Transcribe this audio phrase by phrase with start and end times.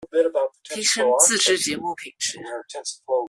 [0.63, 2.39] 提昇自製節目品質